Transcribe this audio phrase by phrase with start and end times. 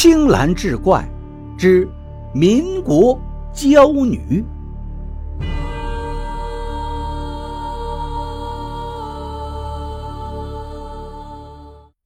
[0.00, 1.04] 青兰志怪
[1.58, 1.88] 之
[2.32, 3.20] 民国
[3.52, 4.44] 娇女。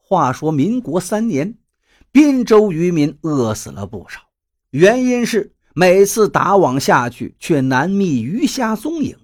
[0.00, 1.54] 话说民国三年，
[2.10, 4.20] 滨州渔民饿死了不少，
[4.70, 9.18] 原因是每次打网下去，却难觅鱼虾踪影。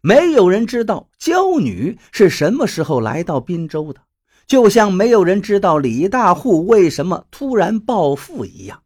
[0.00, 4.00] 没有人知道娇女是什么时候来到滨州的。
[4.46, 8.84] 就像没有人知道李大户为什么突然暴富一样，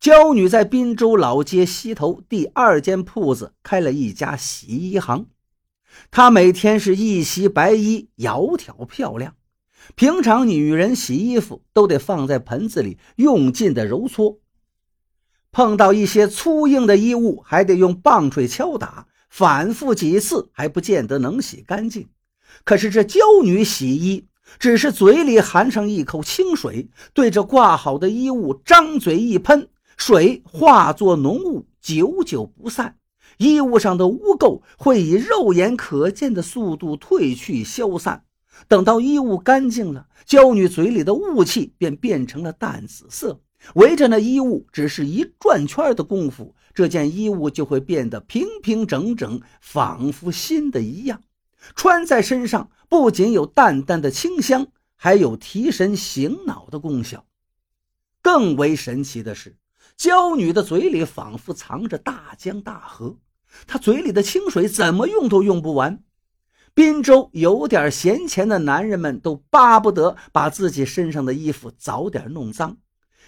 [0.00, 5.26] 娇女在滨州老街西头第二间铺子开了一家洗衣行。
[6.10, 9.34] 她每天是一袭白衣，窈窕漂亮。
[9.94, 14.38] 平常女人洗衣服都得放在盆子里用劲的揉搓，
[15.50, 22.08] 碰到一些粗硬的衣物，还得用棒槌敲打，反复几次还不见得能洗干净。
[22.64, 24.28] 可是这娇女洗衣。
[24.58, 32.96] 只是嘴里含上一口清水，对着挂好的衣物张嘴一喷，水化作浓雾，久久不散。
[33.38, 38.24] 衣物上的污垢会以肉眼可见的速度褪去消散。
[38.68, 43.40] 等到衣物干净了，娇女嘴里的雾气便变成了淡紫色。
[43.74, 51.20] 围着那衣物只是一转圈的功夫，这件衣物就会变得平平整整，仿佛新的一样。
[51.74, 57.24] 穿在身上不仅有淡淡的清香，还有提神醒脑的功效。
[58.20, 59.56] 更为神奇的是，
[59.96, 63.18] 娇女的嘴里仿佛藏着大江大河，
[63.66, 66.02] 她嘴里的清水怎么用都用不完。
[66.74, 72.78] 滨州有点闲钱的男人们都巴不得把自己身上的衣服早点弄脏，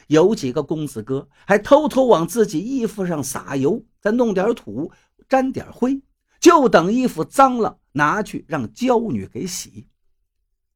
[0.07, 4.91] 有几个公子哥还偷偷往自己衣服上撒油，再弄点土，
[5.29, 6.01] 沾点灰。
[6.45, 9.89] 就等衣服脏了，拿去让娇女给洗。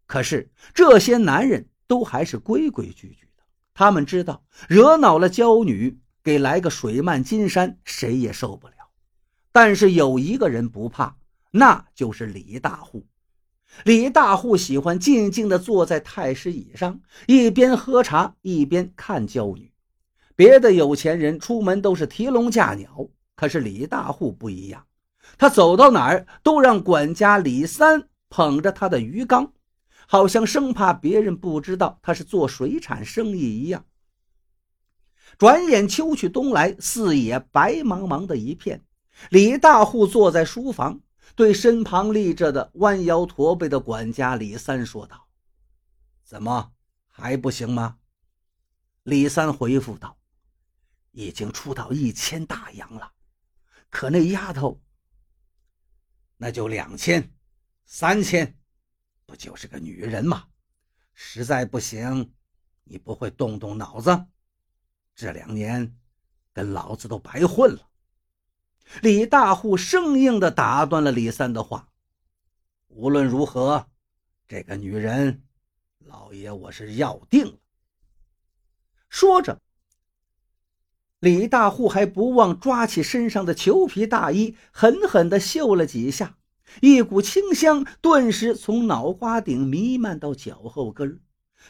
[0.06, 3.42] 可是这些男人都还是规规矩矩的，
[3.74, 8.72] 他们知道惹恼了娇女，给来个水漫金山，谁也受不了。
[9.52, 11.18] 但是有一个人不怕，
[11.50, 13.06] 那就是李大户。
[13.84, 19.70] 李大户喜欢静静地坐在太师椅上，一边喝茶一边看娇女。
[20.34, 24.86] 别的有钱人出门都是提笼架鸟，可是李大户不一样。
[25.38, 29.52] 他走到哪儿都让管家李三捧着他的鱼缸，
[30.08, 33.86] 好像生怕别人不知道他是做水产生意一样。
[35.38, 38.84] 转眼秋去冬来，四野白茫茫的一片。
[39.30, 41.00] 李大户坐在书房，
[41.36, 45.28] 对身旁立着的弯腰驼背的管家李三说道
[46.24, 46.72] ：“怎么
[47.06, 47.98] 还不行吗？”
[49.04, 50.16] 李三回复道
[51.12, 53.12] ：“已经出到一千大洋了，
[53.88, 54.80] 可那丫头……”
[56.38, 57.30] 那就两千，
[57.84, 58.56] 三千，
[59.26, 60.48] 不就是个女人吗？
[61.12, 62.32] 实在不行，
[62.84, 64.26] 你不会动动脑子？
[65.16, 65.98] 这两年
[66.52, 67.90] 跟老子都白混了。
[69.02, 71.90] 李大户生硬地打断了李三的话
[72.86, 73.90] ：“无论如何，
[74.46, 75.44] 这个女人，
[75.98, 77.58] 老爷我是要定了。”
[79.10, 79.60] 说着，
[81.20, 86.36] 李大户还不忘抓起身上的裘皮大衣，狠狠地嗅了几下。
[86.80, 91.20] 一股清香顿时从脑瓜顶弥漫到脚后跟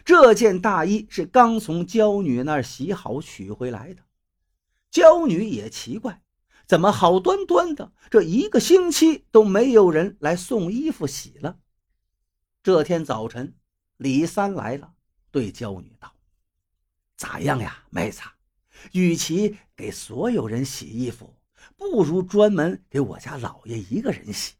[0.04, 4.02] 这件大衣是刚从娇女那儿洗好取回来的。
[4.90, 6.22] 娇女也奇怪，
[6.66, 11.58] 怎么好端端的这一个星期都没有人来送衣服洗了？
[12.62, 13.54] 这天早晨，
[13.96, 14.92] 李三来了，
[15.30, 16.12] 对娇女道
[17.16, 18.20] ：“咋样呀，妹子？
[18.92, 21.34] 与其给所有人洗衣服，
[21.76, 24.54] 不如专门给我家老爷一个人洗。”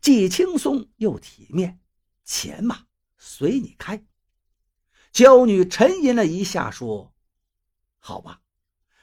[0.00, 1.78] 既轻松又体面，
[2.24, 2.86] 钱嘛
[3.16, 4.04] 随你开。
[5.12, 7.14] 娇女沉吟了一下，说
[8.00, 8.40] ：“好吧，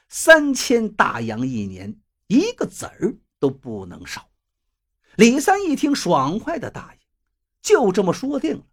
[0.09, 4.29] 三千大洋一年，一个子儿都不能少。”
[5.15, 6.99] 李三一听，爽快的答应，
[7.61, 8.63] 就这么说定了。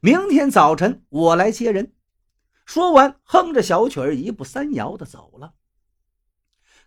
[0.00, 1.92] 明天早晨我来接人。
[2.66, 5.54] 说完，哼着小曲儿，一步三摇的走了。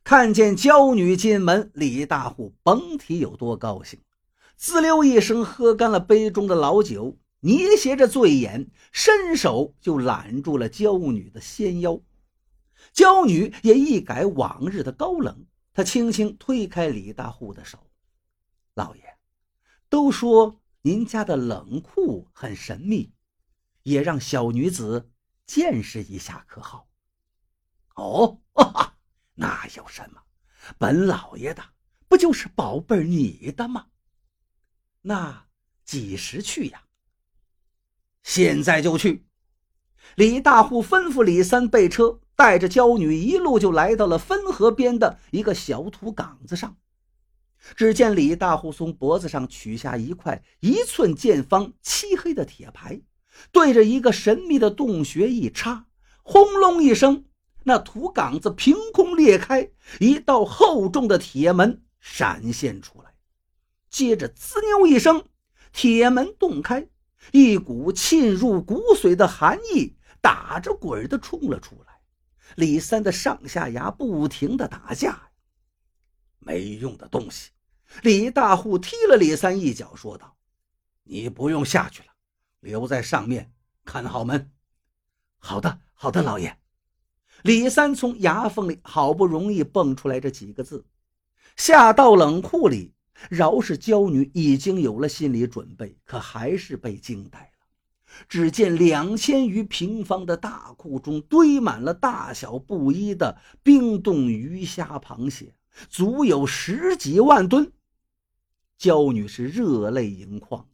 [0.03, 4.01] 看见娇女进门，李大户甭提有多高兴。
[4.57, 12.01] 滋溜一声，喝干了杯中的老酒，捏斜着醉眼，伸手就揽住了娇女的纤腰。
[12.92, 17.80] 娇女也一改往日的高冷，她轻轻推开李大户的手
[18.75, 19.01] ：“老爷，
[19.88, 23.13] 都说您家的冷库很神秘，
[23.83, 25.09] 也让小女子
[25.50, 26.88] 见识一下，可好
[27.98, 28.98] ？”“哦，哈哈，
[29.34, 30.22] 那有什么？
[30.78, 31.63] 本老爷的
[32.07, 33.88] 不就是宝贝你的吗？”
[35.01, 35.48] 那
[35.84, 36.84] 几时去呀？
[38.22, 39.25] 现在就去。
[40.16, 46.78] 李大户吩咐李三备车，带着娇女一路就来到了汾河边的一个小土岗子上。
[47.75, 53.01] 只见李大户从脖子上取下一块一寸见方、漆黑的铁牌，
[53.51, 55.86] 对着一个神秘的洞穴一插，
[56.24, 57.25] 轰隆一声，
[57.63, 63.13] 那土岗子凭空裂开，一道厚重的铁门闪现出来。
[63.89, 65.25] 接着，滋溜一声，
[65.71, 66.88] 铁门洞开，
[67.31, 69.95] 一股沁入骨髓的寒意。
[70.21, 72.01] 打着滚的冲了出来，
[72.57, 75.30] 李三的上下牙不停的打架，
[76.39, 77.51] 没用的东西！
[78.03, 80.36] 李大户踢了李三一脚，说道
[81.07, 82.07] ：“你不用下去了，
[82.59, 83.51] 留在上面
[83.85, 84.51] 看好门。
[85.38, 86.57] ”“好的，好的，老爷。”
[87.44, 90.85] 李三从牙缝里好不容易蹦出来这几个字，
[91.56, 92.94] 下到冷库里。
[93.29, 97.67] 饶是娇女已经有了心理准备，可还是被惊呆了。
[98.29, 105.53] 只见两千余平方的大库中堆满了大小不一的冰冻鱼虾螃蟹，
[105.89, 107.73] 足有十几万吨。
[108.77, 110.65] 娇女是热泪盈眶，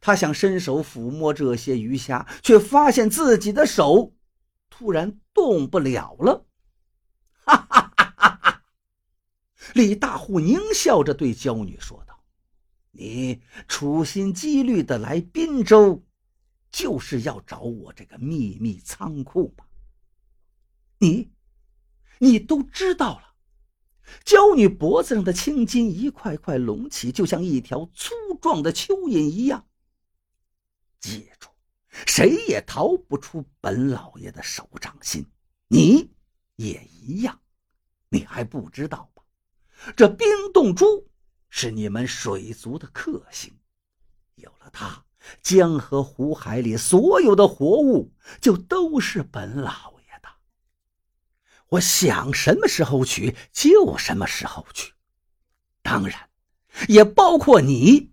[0.00, 4.14] 他想伸手抚摸这些鱼虾，却发现自己的手
[4.70, 6.46] 突然动不了了。
[7.44, 8.62] 哈哈哈哈哈！
[9.74, 12.22] 李大户狞笑着对娇女说道
[12.92, 16.04] ：“你处心积虑的来滨州。”
[16.70, 19.64] 就是要找我这个秘密仓库吧？
[20.98, 21.30] 你，
[22.18, 23.34] 你都知道了。
[24.22, 29.66] 娇女脖子上的青筋一块块隆起，就像一条粗壮的蚯蚓一样。
[31.00, 31.48] 记住，
[32.06, 35.26] 谁也逃不出本老爷的手掌心，
[35.68, 36.10] 你
[36.56, 37.40] 也一样。
[38.08, 39.22] 你还不知道吧？
[39.96, 41.08] 这冰冻珠
[41.50, 43.56] 是你们水族的克星，
[44.36, 45.04] 有了它。
[45.42, 50.28] 江河湖海里所有的活物就都是本老爷的。
[51.68, 54.94] 我想什么时候取就什么时候取，
[55.82, 56.30] 当然，
[56.88, 58.12] 也包括你，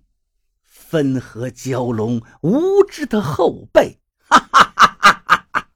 [0.95, 4.00] 分河蛟龙无知的后辈。
[4.18, 5.69] 哈哈哈哈哈哈！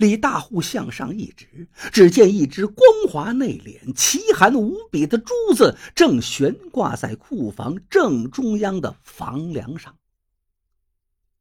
[0.00, 2.76] 李大户向上一指，只见一只光
[3.08, 9.94] 滑内敛、奇寒无比的珠子正悬挂在库房正中央的房梁上。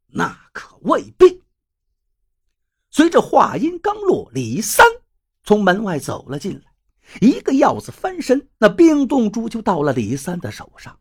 [0.10, 1.42] 那可未必。
[2.92, 4.86] 随着话音刚落，李三
[5.44, 11.00] 从门外走了进来，一个鹞子翻身，那冰冻珠就到了李三的手上。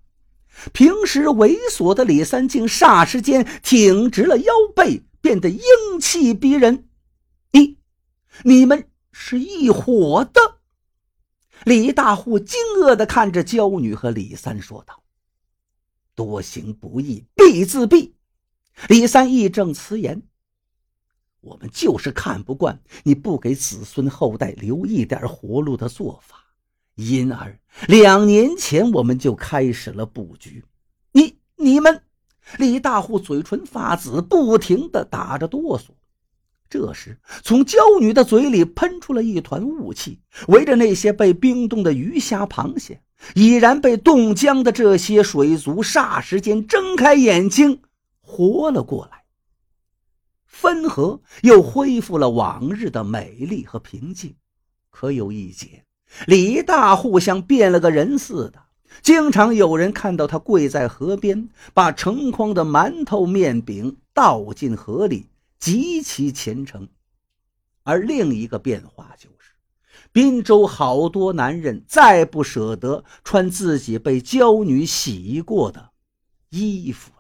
[0.73, 5.61] 平时猥琐的李三竟霎时间挺直了腰背，变得英
[6.01, 6.89] 气逼人。
[7.53, 7.79] 你，
[8.45, 10.41] 你们是一伙的？
[11.65, 15.03] 李大户惊愕地看着娇女和李三说道
[16.15, 18.13] ：“多行不义必自毙。”
[18.89, 20.23] 李三义正辞严
[21.41, 26.42] ：“我们就是看不惯你不给子孙后代留一点活路的做法，
[26.95, 27.59] 因而
[27.89, 30.65] 两年前我们就开始了布局。
[31.13, 32.03] 你、你们……”
[32.59, 35.91] 李大户嘴唇发紫，不停的打着哆嗦。
[36.69, 43.01] 这时，从娇女的嘴里喷出了一团雾气，围着那些被冰冻的鱼虾螃蟹，
[43.35, 47.83] 已然被冻僵的这些水族，霎时间睁开眼睛。
[48.21, 49.25] 活了过来，
[50.47, 54.35] 汾河又恢复了往日的美丽和平静。
[54.91, 55.85] 可有一节，
[56.27, 58.63] 李大户像变了个人似的，
[59.03, 65.29] 经常有人看到他跪在河边，把成筐的馒头、面饼倒进河里，
[65.59, 66.89] 极其虔诚。
[67.83, 69.53] 而另一个变化就是，
[70.13, 75.91] 滨州好多男人再不舍得穿自己被娇女洗过的
[76.51, 77.11] 衣服。